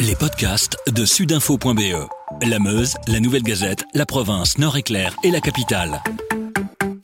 Les 0.00 0.14
podcasts 0.14 0.78
de 0.94 1.04
sudinfo.be. 1.04 2.06
La 2.48 2.60
Meuse, 2.60 2.94
la 3.08 3.18
Nouvelle 3.18 3.42
Gazette, 3.42 3.84
la 3.94 4.06
province, 4.06 4.56
Nord-Éclair 4.56 5.16
et 5.24 5.32
la 5.32 5.40
capitale. 5.40 5.98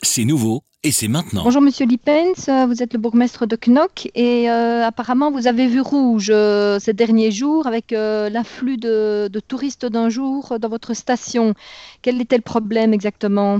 C'est 0.01 0.25
nouveau 0.25 0.63
et 0.85 0.93
c'est 0.93 1.09
maintenant. 1.09 1.43
Bonjour 1.43 1.61
Monsieur 1.61 1.87
Lipens, 1.87 2.49
euh, 2.49 2.67
vous 2.67 2.85
êtes 2.85 2.93
le 2.93 3.01
bourgmestre 3.01 3.49
de 3.49 3.57
Knock 3.57 4.09
et 4.15 4.49
euh, 4.49 4.85
apparemment 4.85 5.33
vous 5.33 5.49
avez 5.49 5.67
vu 5.67 5.80
rouge 5.80 6.30
euh, 6.33 6.79
ces 6.79 6.93
derniers 6.93 7.33
jours 7.33 7.67
avec 7.67 7.93
euh, 7.93 8.30
l'afflux 8.30 8.77
de, 8.77 9.27
de 9.27 9.41
touristes 9.41 9.87
d'un 9.87 10.09
jour 10.09 10.61
dans 10.61 10.69
votre 10.69 10.95
station. 10.95 11.55
Quel 12.01 12.21
était 12.21 12.37
le 12.37 12.43
problème 12.43 12.95
exactement? 12.95 13.59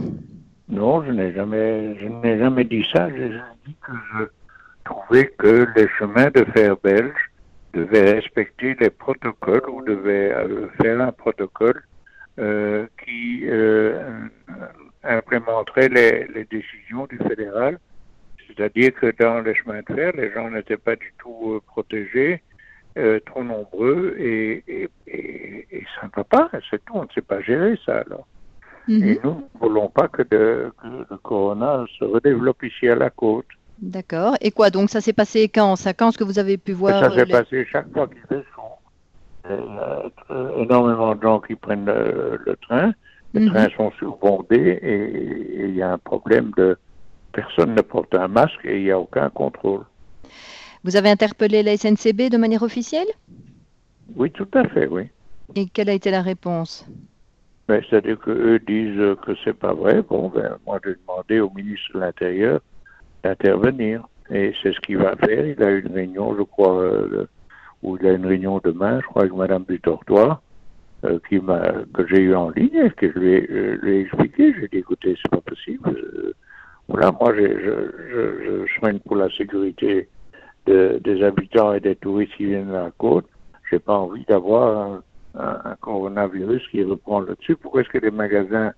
Non, 0.69 1.03
je 1.05 1.11
n'ai 1.11 1.33
jamais, 1.35 1.99
je 2.01 2.07
n'ai 2.07 2.39
jamais 2.39 2.63
dit 2.63 2.85
ça. 2.93 3.09
J'ai 3.11 3.33
juste 3.33 3.45
dit 3.67 3.75
que 3.85 3.93
je 4.13 4.25
trouvais 4.85 5.27
que 5.37 5.67
les 5.75 5.89
chemins 5.99 6.31
de 6.31 6.45
fer 6.55 6.77
belges 6.85 7.31
devaient 7.75 8.13
respecter 8.13 8.75
les 8.81 8.91
protocoles 8.91 9.69
ou 9.69 9.83
devaient 9.83 10.33
euh, 10.33 10.69
faire 10.81 11.01
un 11.01 11.13
protocole 11.13 11.83
euh, 12.39 12.87
qui 13.05 13.43
euh, 13.45 14.01
implémenterait 15.03 15.89
les, 15.89 16.27
les 16.35 16.45
décisions 16.45 17.07
du 17.07 17.19
fédéral. 17.19 17.79
C'est-à-dire 18.47 18.93
que 18.95 19.13
dans 19.23 19.41
les 19.41 19.55
chemins 19.55 19.81
de 19.89 19.95
fer, 19.95 20.13
les 20.17 20.31
gens 20.33 20.51
n'étaient 20.51 20.77
pas 20.77 20.97
du 20.97 21.13
tout 21.19 21.61
protégés, 21.67 22.43
euh, 22.99 23.19
trop 23.27 23.43
nombreux, 23.43 24.15
et, 24.19 24.63
et, 24.69 24.89
et, 25.07 25.67
et 25.71 25.85
ça 25.95 26.07
ne 26.07 26.11
va 26.15 26.25
pas, 26.25 26.51
c'est 26.71 26.85
tout, 26.85 26.95
on 26.95 27.03
ne 27.05 27.09
sait 27.15 27.23
pas 27.23 27.41
gérer 27.41 27.77
ça 27.85 27.99
alors. 28.07 28.27
Mhm. 28.87 29.03
Et 29.03 29.21
nous 29.25 29.49
ne 29.55 29.59
voulons 29.59 29.89
pas 29.89 30.09
que, 30.09 30.23
de- 30.23 30.71
que 30.81 30.87
le 31.11 31.17
corona 31.19 31.85
se 31.99 32.05
redéveloppe 32.05 32.63
ici 32.65 32.89
à 32.89 32.95
la 32.95 33.11
côte. 33.11 33.47
D'accord. 33.85 34.35
Et 34.41 34.51
quoi 34.51 34.71
donc 34.71 34.89
ça 34.91 35.01
s'est 35.01 35.13
passé 35.13 35.49
quand? 35.49 35.77
Ça 35.77 35.93
quand 35.93 36.09
est-ce 36.09 36.19
que 36.19 36.25
vous 36.25 36.39
avez 36.39 36.57
pu 36.57 36.73
voir 36.73 36.99
ça 37.01 37.11
s'est 37.15 37.27
les- 37.27 37.33
passé 37.33 37.67
chaque 37.71 37.93
fois 37.93 38.09
qu'il 38.09 38.21
fait 38.29 38.43
chaud. 38.55 38.63
Il 39.49 39.51
y 39.53 39.55
a 39.57 40.11
euh, 40.31 40.63
énormément 40.65 41.15
de 41.15 41.23
gens 41.23 41.41
qui 41.41 41.55
prennent 41.55 41.85
le, 41.85 42.41
le 42.47 42.57
train. 42.57 42.93
Les 43.35 43.41
Mhm. 43.41 43.51
trains 43.51 43.69
sont 43.77 43.91
surbondés 43.99 44.79
et 44.83 45.65
il 45.69 45.75
y 45.77 45.83
a 45.83 45.93
un 45.93 45.99
problème 45.99 46.51
de 46.57 46.79
personne 47.33 47.75
ne 47.75 47.83
porte 47.83 48.15
un 48.15 48.29
masque 48.29 48.65
et 48.65 48.79
il 48.79 48.85
n'y 48.85 48.91
a 48.91 48.99
aucun 48.99 49.29
contrôle. 49.29 49.85
Vous 50.83 50.97
avez 50.97 51.11
interpellé 51.11 51.63
la 51.63 51.73
SNCB 51.77 52.31
de 52.31 52.39
manière 52.39 52.63
officielle? 52.63 53.09
Oui, 54.17 54.31
tout 54.31 54.49
à 54.55 54.67
fait, 54.69 54.87
oui. 54.87 55.09
Et 55.57 55.69
quelle 55.69 55.91
a 55.91 55.95
été 55.95 56.11
la 56.11 56.23
réponse? 56.23 56.87
C'est-à-dire 57.69 58.19
qu'eux 58.21 58.59
disent 58.61 59.17
que 59.25 59.33
c'est 59.45 59.59
pas 59.59 59.73
vrai. 59.75 60.03
Bon, 60.03 60.29
ben, 60.29 60.57
moi, 60.67 60.79
j'ai 60.85 60.95
demandé 60.95 61.41
au 61.41 61.51
ministre 61.51 61.95
de 61.95 62.01
l'Intérieur 62.01 62.61
d'intervenir. 63.25 64.07
Et 64.31 64.53
c'est 64.63 64.73
ce 64.73 64.81
qu'il 64.81 64.99
va 64.99 65.17
faire. 65.17 65.47
Il 65.47 65.63
a 65.63 65.71
une 65.71 65.93
réunion, 65.93 66.37
je 66.37 66.43
crois, 66.43 66.79
euh, 66.81 67.27
ou 67.83 67.97
il 67.99 68.07
a 68.07 68.13
une 68.13 68.27
réunion 68.27 68.61
demain, 68.65 69.01
je 69.01 69.07
crois, 69.07 69.23
avec 69.23 69.35
Madame 69.35 69.65
Butortois, 69.65 70.43
euh, 71.05 71.19
qui 71.29 71.39
m'a, 71.41 71.61
que 71.95 72.07
j'ai 72.09 72.23
eu 72.23 72.35
en 72.35 72.51
ligne, 72.51 72.77
et 72.87 72.91
que 72.91 73.11
je 73.13 73.19
lui 73.19 73.33
ai, 73.35 73.51
euh, 73.51 74.01
expliqué. 74.03 74.55
J'ai 74.55 74.69
dit, 74.69 74.79
écoutez, 74.79 75.17
c'est 75.23 75.31
pas 75.31 75.43
possible. 75.43 75.91
Euh, 75.91 76.33
voilà, 76.89 77.13
moi, 77.13 77.35
je, 77.35 77.43
je, 77.43 78.65
je 78.67 78.73
soigne 78.79 78.99
pour 79.01 79.17
la 79.17 79.29
sécurité 79.31 80.09
de- 80.67 81.01
des 81.05 81.23
habitants 81.23 81.73
et 81.75 81.81
des 81.81 81.97
touristes 81.97 82.35
qui 82.37 82.47
viennent 82.47 82.69
de 82.69 82.73
la 82.73 82.91
côte. 82.99 83.27
J'ai 83.71 83.79
pas 83.79 83.99
envie 83.99 84.25
d'avoir 84.27 85.03
un, 85.35 85.41
un- 85.65 85.77
coronavirus 85.81 86.67
qui 86.71 86.83
reprend 86.85 87.21
le 87.21 87.35
dessus. 87.37 87.57
Pourquoi 87.57 87.83
est-ce 87.83 87.91
que 87.91 87.99
les 87.99 88.11
magasins, 88.11 88.73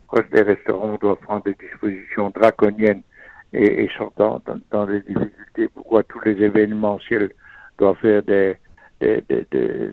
pourquoi 0.00 0.20
est-ce 0.20 0.30
que 0.30 0.36
les 0.36 0.54
restaurants 0.54 0.96
doivent 1.00 1.18
prendre 1.22 1.44
des 1.44 1.54
dispositions 1.54 2.30
draconiennes 2.30 3.02
et, 3.52 3.84
et 3.84 3.90
sont 3.96 4.10
dans, 4.16 4.40
dans, 4.70 4.86
des 4.86 5.00
difficultés 5.00 5.68
Pourquoi 5.74 6.02
tous 6.04 6.20
les 6.24 6.42
événementiels 6.42 7.30
doivent 7.78 7.96
faire 7.98 8.22
des, 8.22 8.56
des, 9.00 9.22
des- 9.28 9.46
des- 9.50 9.90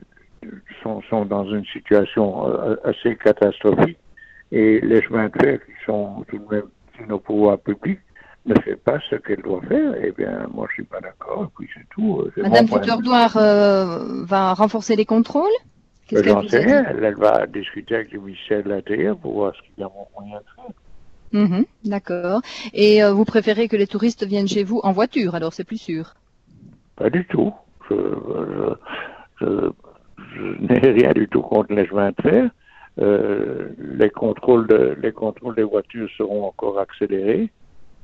sont, 0.82 1.02
sont 1.10 1.26
dans 1.26 1.46
une 1.46 1.66
situation 1.66 2.48
euh, 2.48 2.76
assez 2.86 3.16
catastrophique 3.18 3.98
et 4.52 4.80
les 4.82 5.02
chemins 5.04 5.28
de 5.28 5.38
fer 5.42 5.60
qui 5.66 5.72
sont 5.86 6.24
tout 6.30 6.38
de 6.40 6.56
même 6.56 6.64
nos 7.08 7.20
pouvoirs 7.20 7.60
publics 7.60 8.00
ne 8.46 8.56
fait 8.62 8.76
pas 8.76 9.00
ce 9.10 9.16
qu'elle 9.16 9.42
doit 9.42 9.62
faire, 9.68 9.94
eh 10.02 10.12
bien, 10.12 10.48
moi, 10.54 10.66
je 10.70 10.76
suis 10.76 10.84
pas 10.84 11.00
d'accord, 11.02 11.46
et 11.46 11.52
puis 11.58 11.70
c'est 11.74 11.88
tout. 11.90 12.22
euh, 12.38 12.44
Madame. 12.44 12.68
Futurdoir 12.68 13.38
euh, 13.38 14.24
va 14.26 14.54
renforcer 14.54 14.96
les 14.96 15.06
contrôles? 15.06 15.52
Qu'elle 16.08 16.26
J'en 16.26 16.42
sais 16.48 16.60
rien. 16.60 16.84
Elle, 16.90 17.04
elle 17.04 17.16
va 17.16 17.46
discuter 17.48 17.96
avec 17.96 18.12
le 18.12 18.20
ministère 18.22 18.64
de 18.64 18.70
l'Intérieur 18.70 19.18
pour 19.18 19.34
voir 19.34 19.54
ce 19.56 19.62
qu'il 19.62 19.74
y 19.78 19.84
a 19.84 19.90
moyen 20.18 20.38
de 20.40 20.44
faire. 20.56 20.74
Mhm, 21.32 21.66
D'accord. 21.86 22.42
Et 22.74 23.04
euh, 23.04 23.12
vous 23.14 23.26
préférez 23.26 23.68
que 23.68 23.76
les 23.78 23.88
touristes 23.88 24.26
viennent 24.26 24.48
chez 24.48 24.64
vous 24.64 24.80
en 24.84 24.92
voiture, 24.92 25.36
alors 25.36 25.54
c'est 25.54 25.64
plus 25.64 25.78
sûr? 25.78 26.14
Pas 26.96 27.10
du 27.10 27.26
tout. 27.28 27.54
Je, 27.90 27.96
je, 27.96 29.46
je- 29.46 29.72
je 30.36 30.42
n'ai 30.60 30.80
rien 30.92 31.12
du 31.14 31.28
tout 31.28 31.42
contre 31.42 31.74
les 31.74 31.88
chemins 31.88 32.10
de 32.12 32.22
fer. 32.22 32.50
Euh, 33.00 33.70
les 33.78 34.10
contrôles 34.10 34.68
de, 34.68 34.98
les 35.02 35.12
contrôles 35.12 35.56
des 35.56 35.64
voitures 35.64 36.10
seront 36.18 36.46
encore 36.46 36.80
accélérés 36.80 37.50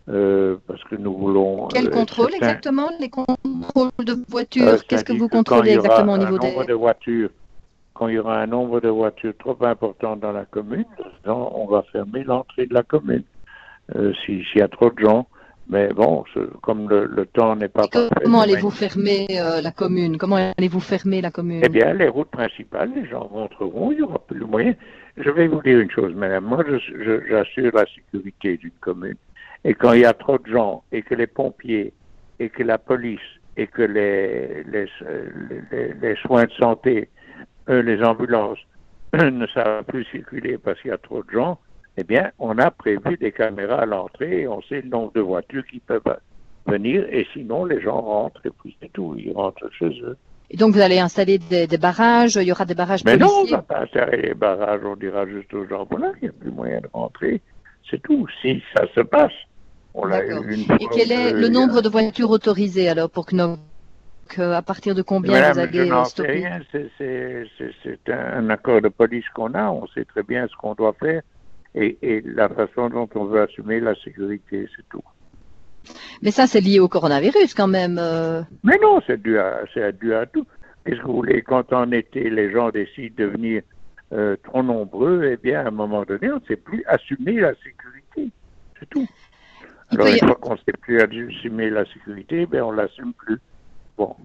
euh, 0.07 0.57
parce 0.67 0.83
que 0.85 0.95
nous 0.95 1.13
voulons. 1.17 1.67
Quel 1.67 1.87
euh, 1.87 1.89
contrôle 1.89 2.33
exactement 2.33 2.89
Les 2.99 3.09
contrôles 3.09 3.89
de 4.05 4.17
voiture 4.29 4.67
Euh, 4.67 4.77
Qu'est-ce 4.87 5.03
que 5.03 5.13
vous 5.13 5.27
contrôlez 5.27 5.73
exactement 5.73 6.13
au 6.13 6.17
niveau 6.17 6.37
des... 6.37 6.65
de 6.65 6.73
voitures, 6.73 7.29
quand 7.95 8.07
il 8.09 8.15
y 8.15 8.19
aura 8.19 8.39
un 8.41 8.45
nombre 8.47 8.79
de 8.81 8.89
voitures 8.89 9.33
trop 9.39 9.57
important 9.61 10.15
dans 10.15 10.31
la 10.31 10.45
commune, 10.45 10.85
on 11.25 11.65
va 11.65 11.81
fermer 11.91 12.23
l'entrée 12.23 12.67
de 12.67 12.73
la 12.73 12.83
commune 12.83 13.23
euh, 13.95 14.13
si- 14.25 14.43
s'il 14.45 14.59
y 14.59 14.61
a 14.61 14.67
trop 14.67 14.91
de 14.91 14.99
gens. 14.99 15.25
Mais 15.67 15.87
bon, 15.93 16.23
comme 16.61 16.87
le, 16.87 17.05
le 17.05 17.25
temps 17.25 17.55
n'est 17.55 17.69
pas 17.69 17.87
parfait. 17.87 18.13
Comment 18.23 18.39
de 18.39 18.43
allez-vous 18.43 18.69
fermer 18.69 19.25
euh, 19.31 19.61
la 19.61 19.71
commune? 19.71 20.17
Comment 20.19 20.35
allez-vous 20.57 20.79
fermer 20.79 21.21
la 21.21 21.31
commune? 21.31 21.61
Eh 21.63 21.69
bien, 21.69 21.91
les 21.93 22.07
routes 22.07 22.29
principales, 22.29 22.91
les 22.95 23.07
gens 23.07 23.23
rentreront, 23.23 23.91
il 23.91 23.97
y 23.97 24.01
aura 24.03 24.19
plus 24.19 24.39
de 24.39 24.45
moyens. 24.45 24.75
Je 25.17 25.29
vais 25.31 25.47
vous 25.47 25.63
dire 25.63 25.79
une 25.79 25.89
chose, 25.89 26.13
madame. 26.13 26.45
Moi, 26.45 26.63
j'assure 27.27 27.71
la 27.73 27.85
sécurité 27.95 28.57
d'une 28.57 28.77
commune. 28.79 29.15
Et 29.63 29.73
quand 29.73 29.93
il 29.93 30.01
y 30.01 30.05
a 30.05 30.13
trop 30.13 30.37
de 30.37 30.45
gens, 30.45 30.83
et 30.91 31.01
que 31.01 31.15
les 31.15 31.25
pompiers, 31.25 31.93
et 32.39 32.49
que 32.49 32.61
la 32.61 32.77
police, 32.77 33.19
et 33.57 33.65
que 33.65 33.81
les, 33.81 34.63
les, 34.65 34.85
les, 35.71 35.93
les 35.99 36.15
soins 36.17 36.43
de 36.43 36.51
santé, 36.51 36.97
euh, 36.99 37.14
les 37.67 38.03
ambulances, 38.03 38.59
ne 39.13 39.47
savent 39.47 39.83
plus 39.85 40.05
circuler 40.05 40.57
parce 40.57 40.79
qu'il 40.81 40.91
y 40.91 40.93
a 40.93 40.97
trop 40.97 41.23
de 41.23 41.31
gens, 41.31 41.57
eh 41.97 42.03
bien, 42.03 42.31
on 42.39 42.57
a 42.57 42.71
prévu 42.71 43.17
des 43.17 43.31
caméras 43.31 43.81
à 43.81 43.85
l'entrée 43.85 44.41
et 44.41 44.47
on 44.47 44.61
sait 44.63 44.81
le 44.81 44.89
nombre 44.89 45.13
de 45.13 45.21
voitures 45.21 45.65
qui 45.65 45.79
peuvent 45.79 46.01
venir. 46.65 47.05
Et 47.09 47.25
sinon, 47.33 47.65
les 47.65 47.81
gens 47.81 48.01
rentrent 48.01 48.41
et 48.45 48.49
puis 48.49 48.75
c'est 48.81 48.91
tout. 48.91 49.15
Ils 49.17 49.31
rentrent 49.31 49.69
chez 49.71 50.01
eux. 50.01 50.17
Et 50.51 50.57
donc 50.57 50.75
vous 50.75 50.81
allez 50.81 50.99
installer 50.99 51.39
des, 51.39 51.65
des 51.65 51.77
barrages, 51.77 52.35
il 52.35 52.43
y 52.43 52.51
aura 52.51 52.65
des 52.65 52.75
barrages 52.75 53.03
Mais 53.03 53.17
non, 53.17 53.27
on 53.27 53.35
policiers 53.37 53.55
va 53.55 53.61
pas 53.63 53.81
installer 53.81 54.21
les 54.21 54.33
barrages, 54.35 54.81
on 54.85 54.95
dira 54.95 55.25
juste 55.25 55.51
aux 55.55 55.65
gens, 55.67 55.87
voilà, 55.89 56.11
il 56.21 56.25
n'y 56.25 56.29
a 56.29 56.33
plus 56.33 56.51
moyen 56.51 56.81
de 56.81 56.89
rentrer. 56.93 57.41
C'est 57.89 58.01
tout, 58.03 58.27
si 58.41 58.61
ça 58.75 58.85
se 58.93 59.01
passe. 59.01 59.33
On 59.95 60.07
eu 60.11 60.53
une 60.53 60.65
fois. 60.65 60.77
Et 60.79 60.87
quel 60.93 61.11
est 61.11 61.33
euh, 61.33 61.39
le 61.39 61.47
nombre 61.47 61.81
de 61.81 61.89
voitures 61.89 62.29
autorisées 62.29 62.89
alors 62.89 63.09
pour 63.09 63.25
Knock 63.25 63.59
Euh, 63.59 63.74
À 64.37 64.61
partir 64.61 64.95
de 64.95 65.01
combien 65.01 65.33
Madame, 65.33 65.53
vous 65.53 65.59
je 65.59 65.79
allez 65.79 65.91
euh, 65.91 66.31
rien, 66.33 66.59
c'est- 66.71 66.91
c'est 66.97 67.45
c'est- 67.57 67.71
c'est 67.83 68.11
un, 68.13 68.49
accord 68.49 68.81
de 68.81 68.89
police 68.89 69.27
qu'on 69.33 69.53
a, 69.53 69.69
on 69.69 69.87
sait 69.87 70.05
très 70.05 70.23
bien 70.23 70.47
ce 70.47 70.55
qu'on 70.57 70.73
doit 70.73 70.93
faire 70.93 71.21
et, 71.75 71.97
et 72.01 72.21
la 72.21 72.49
façon 72.49 72.89
dont 72.89 73.07
on 73.15 73.25
veut 73.25 73.41
assumer 73.41 73.79
la 73.79 73.95
sécurité, 73.95 74.67
c'est 74.75 74.87
tout. 74.89 75.03
Mais 76.21 76.31
ça 76.31 76.47
c'est 76.47 76.61
lié 76.61 76.79
au 76.79 76.87
coronavirus 76.87 77.53
quand 77.53 77.67
même. 77.67 77.97
euh. 77.99 78.41
Mais 78.63 78.77
non, 78.81 78.99
c'est 79.05 79.21
dû 79.21 79.37
à, 79.37 79.61
c'est 79.73 79.97
dû 79.99 80.13
à 80.13 80.25
tout. 80.25 80.45
Qu'est-ce 80.85 80.99
que 81.01 81.05
vous 81.05 81.15
voulez? 81.17 81.41
Quand 81.41 81.71
en 81.73 81.91
été, 81.91 82.29
les 82.29 82.51
gens 82.51 82.69
décident 82.69 83.15
de 83.17 83.25
venir 83.25 83.61
euh, 84.13 84.35
trop 84.43 84.63
nombreux, 84.63 85.29
eh 85.31 85.37
bien, 85.37 85.61
à 85.65 85.67
un 85.67 85.71
moment 85.71 86.03
donné, 86.03 86.31
on 86.31 86.35
ne 86.35 86.45
sait 86.47 86.55
plus 86.55 86.83
assumer 86.87 87.39
la 87.39 87.53
sécurité. 87.55 88.29
C'est 88.79 88.89
tout. 88.89 89.07
Alors, 89.89 90.07
une 90.07 90.19
fois 90.19 90.35
qu'on 90.35 90.53
ne 90.53 90.57
sait 90.59 90.77
plus 90.79 90.99
assumer 91.01 91.69
la 91.69 91.85
sécurité, 91.85 92.45
ben, 92.45 92.63
on 92.63 92.71
l'assume 92.71 93.13
plus. 93.13 93.39
Bon. 93.97 94.15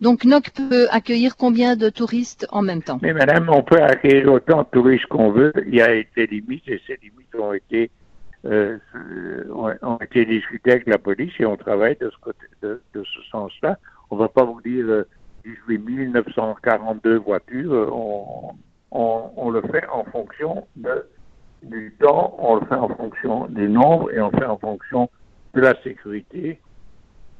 Donc 0.00 0.24
Knock 0.24 0.50
peut 0.50 0.88
accueillir 0.90 1.36
combien 1.36 1.76
de 1.76 1.88
touristes 1.88 2.46
en 2.50 2.62
même 2.62 2.82
temps? 2.82 2.98
Mais 3.02 3.12
madame, 3.12 3.48
on 3.48 3.62
peut 3.62 3.80
accueillir 3.80 4.32
autant 4.32 4.62
de 4.62 4.66
touristes 4.72 5.06
qu'on 5.06 5.30
veut. 5.30 5.52
Il 5.66 5.74
y 5.76 5.80
a 5.82 5.88
des 6.16 6.26
limites 6.26 6.66
et 6.68 6.80
ces 6.86 6.98
limites 7.02 7.34
ont 7.38 7.52
été, 7.52 7.90
euh, 8.44 8.78
euh, 8.96 9.44
ont- 9.82 9.98
été 9.98 10.24
discutées 10.26 10.72
avec 10.72 10.86
la 10.88 10.98
police 10.98 11.32
et 11.38 11.46
on 11.46 11.56
travaille 11.56 11.96
de 12.00 12.10
ce 12.10 12.16
côté, 12.20 12.46
de, 12.62 12.82
de 12.94 13.04
ce 13.04 13.22
sens-là. 13.30 13.78
On 14.10 14.16
va 14.16 14.28
pas 14.28 14.44
vous 14.44 14.60
dire 14.62 14.84
euh, 14.88 15.06
18 15.44 16.08
942 16.08 17.18
voitures. 17.18 17.72
euh, 17.72 17.88
On, 17.92 18.52
on, 18.90 19.30
on 19.36 19.50
le 19.50 19.62
fait 19.62 19.86
en 19.88 20.04
fonction 20.04 20.66
de, 20.76 21.06
du 21.62 21.94
temps, 22.00 22.34
on 22.40 22.56
le 22.56 22.66
fait 22.66 22.74
en 22.74 22.88
fonction 22.88 23.46
du 23.46 23.68
nombre 23.68 24.12
et 24.12 24.20
on 24.20 24.30
le 24.30 24.38
fait 24.38 24.46
en 24.46 24.58
fonction 24.58 25.08
de 25.54 25.60
la 25.60 25.80
sécurité. 25.82 26.60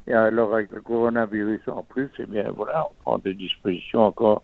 Et 0.06 0.12
alors 0.12 0.54
avec 0.54 0.72
le 0.72 0.81
coronavirus 0.81 1.60
en 1.69 1.82
plus, 1.84 2.10
eh 2.19 2.26
bien 2.26 2.50
voilà, 2.50 2.87
on 2.90 2.94
prend 3.02 3.19
des 3.19 3.34
dispositions 3.34 4.00
encore 4.00 4.43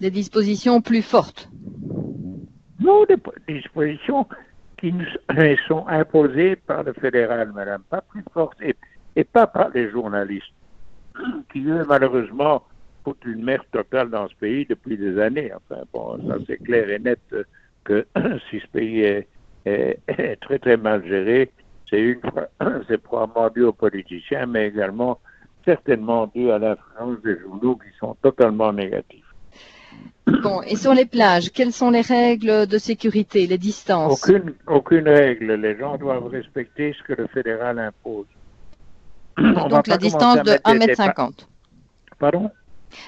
Des 0.00 0.10
dispositions 0.10 0.80
plus 0.80 1.02
fortes. 1.02 1.48
Non, 2.80 3.04
des 3.04 3.16
po- 3.16 3.32
dispositions 3.48 4.26
qui 4.78 4.92
nous 4.92 5.06
sont 5.68 5.86
imposées 5.86 6.56
par 6.56 6.82
le 6.82 6.92
fédéral, 6.92 7.52
madame, 7.52 7.82
pas 7.88 8.02
plus 8.02 8.22
fortes, 8.32 8.60
et, 8.60 8.76
et 9.14 9.24
pas 9.24 9.46
par 9.46 9.70
les 9.70 9.90
journalistes. 9.90 10.52
qui 11.52 11.64
eux, 11.64 11.84
malheureusement, 11.88 12.64
foutent 13.04 13.24
une 13.24 13.42
merde 13.44 13.64
totale 13.72 14.10
dans 14.10 14.28
ce 14.28 14.34
pays 14.34 14.66
depuis 14.66 14.98
des 14.98 15.18
années. 15.18 15.52
Enfin, 15.54 15.82
bon, 15.92 16.18
ça 16.28 16.36
c'est 16.46 16.58
clair 16.58 16.90
et 16.90 16.98
net 16.98 17.20
que 17.84 18.06
si 18.50 18.60
ce 18.60 18.66
pays 18.66 19.00
est, 19.00 19.28
est 19.64 20.36
très 20.42 20.58
très 20.58 20.76
mal 20.76 21.06
géré, 21.06 21.52
c'est 21.90 22.00
une 22.00 22.20
c'est 22.88 22.98
probablement 22.98 23.50
dû 23.50 23.62
aux 23.62 23.72
politiciens, 23.72 24.46
mais 24.46 24.68
également 24.68 25.18
certainement 25.64 26.30
dû 26.34 26.50
à 26.50 26.58
l'influence 26.58 27.20
des 27.22 27.38
journaux 27.40 27.76
qui 27.76 27.96
sont 27.98 28.16
totalement 28.22 28.72
négatifs. 28.72 29.24
Bon, 30.42 30.60
et 30.62 30.76
sur 30.76 30.92
les 30.92 31.06
plages, 31.06 31.52
quelles 31.52 31.72
sont 31.72 31.90
les 31.90 32.00
règles 32.00 32.66
de 32.66 32.78
sécurité, 32.78 33.46
les 33.46 33.58
distances? 33.58 34.22
Aucune, 34.24 34.54
aucune 34.66 35.08
règle. 35.08 35.52
Les 35.54 35.76
gens 35.78 35.96
doivent 35.96 36.26
respecter 36.26 36.94
ce 36.98 37.02
que 37.04 37.20
le 37.20 37.28
fédéral 37.28 37.78
impose. 37.78 38.26
Donc 39.36 39.86
la 39.86 39.98
distance 39.98 40.42
de 40.42 40.52
1,50 40.52 41.20
m. 41.20 41.30
Pardon? 42.18 42.50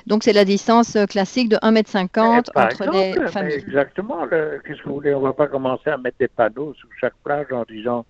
Donc 0.06 0.22
c'est 0.22 0.32
la 0.32 0.44
distance 0.44 0.96
classique 1.08 1.48
de 1.48 1.56
1,50 1.56 2.06
m 2.18 2.42
entre 2.54 2.90
les 2.92 3.28
familles. 3.28 3.54
Exactement. 3.54 4.26
Qu'est-ce 4.28 4.82
que 4.82 4.88
vous 4.88 4.94
voulez? 4.96 5.14
On 5.14 5.20
ne 5.20 5.26
va 5.26 5.32
pas 5.32 5.46
commencer 5.46 5.90
à 5.90 5.96
mettre 5.96 6.18
des 6.18 6.28
panneaux 6.28 6.74
sur 6.74 6.88
chaque 7.00 7.14
plage 7.24 7.46
en 7.52 7.64
disant 7.64 8.04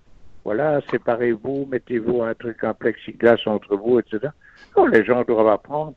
voilà, 0.44 0.80
séparez-vous, 0.90 1.68
mettez-vous 1.70 2.22
un 2.22 2.34
truc 2.34 2.64
en 2.64 2.74
plexiglas 2.74 3.40
entre 3.46 3.76
vous, 3.76 3.98
etc. 3.98 4.28
Non, 4.76 4.86
les 4.86 5.04
gens 5.04 5.22
doivent 5.24 5.48
apprendre 5.48 5.94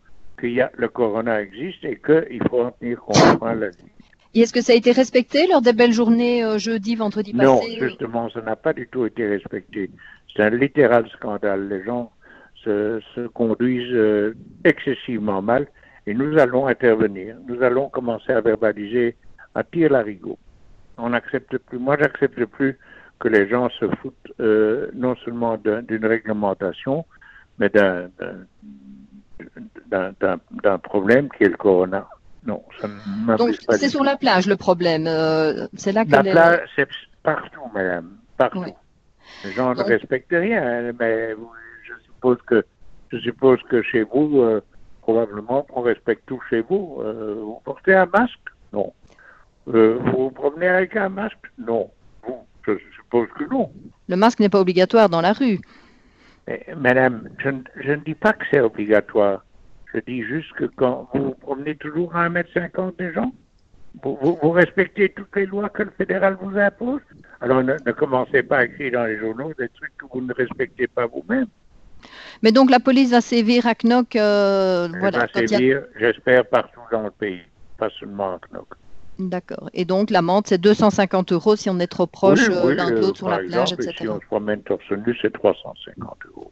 y 0.49 0.61
a 0.61 0.71
le 0.75 0.87
corona 0.87 1.41
existe 1.41 1.83
et 1.83 1.99
qu'il 1.99 2.41
faut 2.49 2.61
en 2.61 2.71
tenir 2.71 2.99
compte 2.99 3.41
la 3.41 3.69
vie. 3.69 3.77
Et 4.33 4.41
est-ce 4.41 4.53
que 4.53 4.61
ça 4.61 4.73
a 4.73 4.75
été 4.75 4.91
respecté 4.91 5.45
lors 5.47 5.61
des 5.61 5.73
belles 5.73 5.91
journées 5.91 6.43
euh, 6.43 6.57
jeudi, 6.57 6.95
vendredi 6.95 7.33
passé 7.33 7.45
Non, 7.45 7.59
justement, 7.79 8.29
ça 8.29 8.41
n'a 8.41 8.55
pas 8.55 8.71
du 8.71 8.87
tout 8.87 9.05
été 9.05 9.27
respecté. 9.27 9.91
C'est 10.33 10.43
un 10.43 10.49
littéral 10.51 11.07
scandale. 11.09 11.67
Les 11.67 11.83
gens 11.83 12.11
se, 12.63 13.27
conduisent 13.33 13.93
euh, 13.93 14.33
excessivement 14.63 15.41
mal 15.41 15.67
et 16.07 16.13
nous 16.13 16.37
allons 16.39 16.67
intervenir. 16.67 17.35
Nous 17.45 17.61
allons 17.61 17.89
commencer 17.89 18.31
à 18.31 18.39
verbaliser 18.39 19.17
à 19.53 19.63
tir 19.63 19.91
larigot. 19.91 20.37
On 20.97 21.09
n'accepte 21.09 21.57
plus, 21.57 21.77
moi 21.77 21.97
j'accepte 21.99 22.45
plus 22.45 22.77
que 23.21 23.27
les 23.27 23.47
gens 23.47 23.69
se 23.69 23.85
foutent 23.97 24.33
euh, 24.39 24.89
non 24.93 25.15
seulement 25.23 25.57
d'une 25.57 26.05
réglementation, 26.05 27.05
mais 27.59 27.69
d'un 27.69 28.09
problème 30.79 31.29
qui 31.29 31.43
est 31.43 31.49
le 31.49 31.57
corona. 31.57 32.07
Non, 32.45 32.63
ça 32.79 32.87
ne 32.87 33.37
Donc 33.37 33.55
c'est 33.69 33.89
sur 33.89 34.03
la 34.03 34.17
plage 34.17 34.47
le 34.47 34.55
problème. 34.55 35.05
Euh, 35.05 35.67
c'est 35.75 35.91
là 35.91 36.03
que 36.05 36.11
la 36.11 36.23
plage, 36.23 36.67
c'est 36.75 36.89
partout, 37.21 37.61
madame, 37.73 38.17
partout. 38.35 38.65
Les 39.45 39.51
gens 39.51 39.75
ne 39.75 39.83
respectent 39.83 40.31
rien, 40.31 40.63
hein, 40.63 40.91
mais 40.99 41.35
je 41.83 41.93
suppose 42.05 42.39
que 42.47 42.65
je 43.11 43.19
suppose 43.19 43.59
que 43.69 43.83
chez 43.83 44.01
vous, 44.03 44.41
euh, 44.41 44.63
probablement, 45.03 45.67
on 45.75 45.81
respecte 45.81 46.23
tout 46.25 46.41
chez 46.49 46.61
vous. 46.61 47.03
Vous 47.03 47.61
portez 47.63 47.93
un 47.93 48.07
masque? 48.07 48.39
Non. 48.73 48.91
vous 49.67 49.99
vous 49.99 50.31
promenez 50.31 50.67
avec 50.67 50.95
un 50.95 51.09
masque? 51.09 51.51
Non. 51.59 51.91
Je 52.65 52.73
suppose 52.95 53.27
que 53.37 53.43
non. 53.45 53.71
Le 54.07 54.15
masque 54.15 54.39
n'est 54.39 54.49
pas 54.49 54.59
obligatoire 54.59 55.09
dans 55.09 55.21
la 55.21 55.33
rue. 55.33 55.59
madame, 56.77 57.29
je, 57.39 57.49
je, 57.81 57.91
ne 57.91 58.03
dis 58.03 58.15
pas 58.15 58.33
que 58.33 58.45
c'est 58.51 58.59
obligatoire. 58.59 59.43
Je 59.93 59.99
dis 59.99 60.23
juste 60.23 60.51
que 60.53 60.65
quand 60.65 61.09
vous 61.13 61.23
vous 61.25 61.35
promenez 61.35 61.75
toujours 61.75 62.15
à 62.15 62.29
1m50 62.29 62.97
des 62.97 63.13
gens, 63.13 63.31
vous, 64.03 64.17
vous, 64.41 64.51
respectez 64.51 65.09
toutes 65.09 65.35
les 65.35 65.45
lois 65.45 65.69
que 65.69 65.83
le 65.83 65.91
fédéral 65.97 66.37
vous 66.41 66.57
impose. 66.57 67.01
Alors 67.41 67.61
ne, 67.63 67.91
commencez 67.91 68.43
pas 68.43 68.59
à 68.59 68.65
écrire 68.65 68.93
dans 68.93 69.05
les 69.05 69.17
journaux 69.19 69.53
des 69.57 69.67
trucs 69.69 69.95
que 69.97 70.05
vous 70.11 70.21
ne 70.21 70.33
respectez 70.33 70.87
pas 70.87 71.07
vous-même. 71.07 71.47
Mais 72.41 72.51
donc 72.51 72.71
la 72.71 72.79
police 72.79 73.11
va 73.11 73.21
sévir 73.21 73.67
à 73.67 73.75
Knock. 73.75 74.15
Euh, 74.15 74.87
Elle 74.93 75.13
va 75.13 75.27
sévir, 75.27 75.83
j'espère, 75.99 76.45
partout 76.45 76.79
dans 76.91 77.03
le 77.03 77.11
pays, 77.11 77.41
pas 77.77 77.89
seulement 77.99 78.35
à 78.35 78.39
Knock. 78.51 78.67
D'accord. 79.19 79.69
Et 79.73 79.85
donc 79.85 80.09
l'amende, 80.09 80.47
c'est 80.47 80.57
250 80.57 81.31
euros 81.31 81.55
si 81.55 81.69
on 81.69 81.79
est 81.79 81.87
trop 81.87 82.07
proche 82.07 82.49
euh, 82.49 82.75
de 82.75 82.99
l'autre 82.99 83.17
sur 83.17 83.29
la 83.29 83.39
plage, 83.39 83.73
etc. 83.73 83.93
Si 83.99 84.07
on 84.07 84.19
se 84.19 84.25
promène 84.25 84.61
torse 84.63 84.89
nu, 84.91 85.15
c'est 85.21 85.31
350 85.31 86.17
euros. 86.33 86.51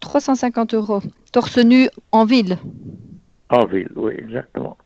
350 0.00 0.74
euros. 0.74 1.02
Torse 1.32 1.58
nu 1.58 1.88
en 2.12 2.24
ville 2.24 2.58
En 3.48 3.64
ville, 3.66 3.90
oui, 3.96 4.14
exactement. 4.18 4.76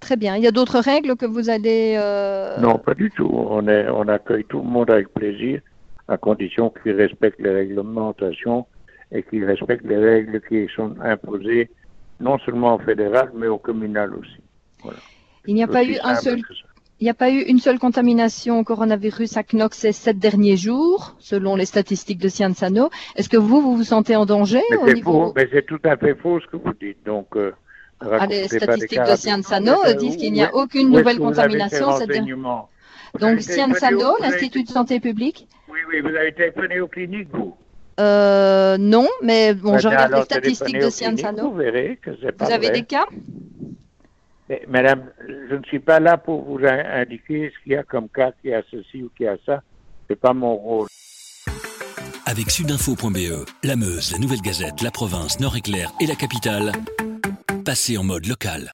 Très 0.00 0.16
bien. 0.16 0.36
Il 0.36 0.42
y 0.42 0.46
a 0.46 0.50
d'autres 0.50 0.80
règles 0.80 1.16
que 1.16 1.24
vous 1.24 1.48
allez... 1.48 1.96
Euh, 1.98 2.58
non, 2.58 2.78
pas 2.78 2.94
du 2.94 3.10
tout. 3.10 3.30
On, 3.32 3.66
est, 3.68 3.88
on 3.88 4.06
accueille 4.08 4.44
tout 4.44 4.58
le 4.58 4.68
monde 4.68 4.90
avec 4.90 5.08
plaisir, 5.14 5.62
à 6.08 6.18
condition 6.18 6.70
qu'ils 6.82 6.92
respectent 6.92 7.40
les 7.40 7.54
réglementations 7.54 8.66
et 9.12 9.22
qu'ils 9.22 9.44
respectent 9.44 9.86
les 9.86 9.96
règles 9.96 10.42
qui 10.42 10.68
sont 10.74 10.94
imposées, 11.00 11.70
non 12.20 12.38
seulement 12.40 12.74
au 12.74 12.78
fédéral, 12.80 13.30
mais 13.34 13.46
au 13.46 13.58
communal 13.58 14.14
aussi. 14.14 14.92
Il 15.46 15.54
n'y 15.54 15.62
a 15.62 15.68
pas 15.68 15.84
eu 15.84 15.96
un 16.02 16.14
seul... 16.14 16.42
Il 17.00 17.04
n'y 17.04 17.10
a 17.10 17.14
pas 17.14 17.30
eu 17.30 17.40
une 17.40 17.58
seule 17.58 17.78
contamination 17.78 18.60
au 18.60 18.64
coronavirus 18.64 19.36
à 19.36 19.42
Knox 19.42 19.76
ces 19.76 19.92
sept 19.92 20.18
derniers 20.18 20.56
jours, 20.56 21.16
selon 21.18 21.56
les 21.56 21.66
statistiques 21.66 22.20
de 22.20 22.28
Scienzano. 22.28 22.88
Est-ce 23.16 23.28
que 23.28 23.36
vous, 23.36 23.60
vous 23.60 23.76
vous 23.76 23.84
sentez 23.84 24.14
en 24.14 24.26
danger 24.26 24.62
Mais 24.86 25.48
c'est 25.52 25.66
tout 25.66 25.80
à 25.82 25.96
fait 25.96 26.14
faux 26.14 26.40
ce 26.40 26.46
que 26.46 26.56
vous 26.56 26.72
dites. 26.80 27.04
Donc, 27.04 27.36
euh, 27.36 27.52
ah, 28.00 28.26
les 28.26 28.46
statistiques 28.46 29.02
de 29.02 29.16
Scienzano 29.16 29.74
disent 29.98 30.16
qu'il 30.16 30.32
n'y 30.32 30.44
a 30.44 30.54
aucune 30.54 30.90
nouvelle 30.90 31.18
contamination 31.18 31.96
cette 31.96 32.10
dernière. 32.10 32.36
Donc, 33.18 33.40
Scienzano, 33.40 34.16
l'Institut 34.20 34.62
de 34.62 34.68
santé 34.68 35.00
publique 35.00 35.48
Oui, 35.68 35.80
oui, 35.88 36.00
vous 36.00 36.14
avez 36.14 36.32
téléphoné 36.32 36.80
aux 36.80 36.88
cliniques, 36.88 37.28
vous 37.32 37.56
euh, 38.00 38.76
non, 38.76 39.06
mais 39.22 39.54
bon, 39.54 39.78
je 39.78 39.86
regarde 39.86 40.14
les 40.14 40.22
statistiques 40.22 40.80
de 40.80 40.90
Scienzano. 40.90 41.50
Vous 41.50 41.56
verrez 41.56 41.98
que 42.02 42.10
c'est 42.20 42.32
pas 42.32 42.46
Vous 42.46 42.52
avez 42.52 42.70
des 42.70 42.82
cas 42.82 43.06
Madame, 44.68 45.10
je 45.48 45.54
ne 45.54 45.62
suis 45.64 45.80
pas 45.80 46.00
là 46.00 46.18
pour 46.18 46.44
vous 46.44 46.58
indiquer 46.64 47.50
ce 47.54 47.62
qu'il 47.62 47.72
y 47.72 47.76
a 47.76 47.82
comme 47.82 48.08
cas, 48.08 48.32
qui 48.42 48.52
a 48.52 48.62
ceci 48.70 49.02
ou 49.02 49.10
qui 49.16 49.26
a 49.26 49.36
ça. 49.46 49.62
C'est 50.08 50.20
pas 50.20 50.34
mon 50.34 50.54
rôle. 50.54 50.88
Avec 52.26 52.50
sudinfo.be, 52.50 53.46
la 53.62 53.76
Meuse, 53.76 54.12
la 54.12 54.18
Nouvelle 54.18 54.40
Gazette, 54.40 54.82
la 54.82 54.90
province, 54.90 55.40
Nord-Éclair 55.40 55.92
et 56.00 56.06
la 56.06 56.14
capitale, 56.14 56.72
passez 57.64 57.96
en 57.96 58.04
mode 58.04 58.26
local. 58.26 58.72